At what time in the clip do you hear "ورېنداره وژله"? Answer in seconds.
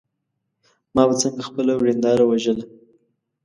1.75-2.65